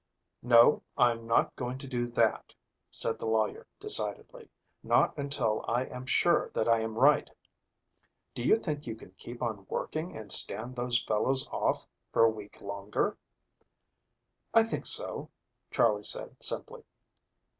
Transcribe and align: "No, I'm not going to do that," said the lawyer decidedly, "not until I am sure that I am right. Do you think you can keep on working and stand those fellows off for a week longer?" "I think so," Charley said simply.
"No, 0.41 0.81
I'm 0.97 1.27
not 1.27 1.55
going 1.55 1.77
to 1.77 1.85
do 1.87 2.07
that," 2.07 2.55
said 2.89 3.19
the 3.19 3.27
lawyer 3.27 3.67
decidedly, 3.79 4.49
"not 4.81 5.15
until 5.15 5.63
I 5.67 5.83
am 5.85 6.07
sure 6.07 6.49
that 6.55 6.67
I 6.67 6.79
am 6.79 6.95
right. 6.97 7.29
Do 8.33 8.41
you 8.41 8.55
think 8.55 8.87
you 8.87 8.95
can 8.95 9.11
keep 9.19 9.43
on 9.43 9.67
working 9.69 10.17
and 10.17 10.31
stand 10.31 10.75
those 10.75 11.03
fellows 11.03 11.47
off 11.49 11.85
for 12.11 12.23
a 12.23 12.31
week 12.31 12.61
longer?" 12.61 13.15
"I 14.55 14.63
think 14.63 14.87
so," 14.87 15.29
Charley 15.69 16.03
said 16.03 16.35
simply. 16.41 16.83